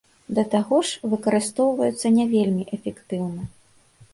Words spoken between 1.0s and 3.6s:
выкарыстоўваюцца не вельмі эфектыўна.